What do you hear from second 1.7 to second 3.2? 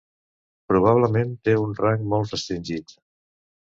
rang molt restringit.